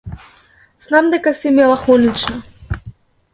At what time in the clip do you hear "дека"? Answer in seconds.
1.15-1.33